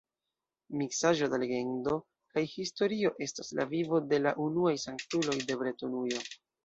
Miksaĵo 0.81 1.27
da 1.33 1.39
legendo 1.43 1.97
kaj 2.37 2.43
historio 2.53 3.13
estas 3.27 3.53
la 3.61 3.67
vivo 3.75 4.01
de 4.15 4.21
la 4.25 4.33
unuaj 4.47 4.75
sanktuloj 4.87 5.37
de 5.51 5.59
Bretonujo. 5.61 6.25